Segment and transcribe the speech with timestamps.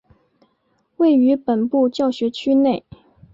[0.97, 2.83] 位于本部教学区内。